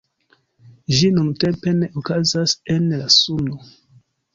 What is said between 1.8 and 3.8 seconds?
ne okazas en la Suno.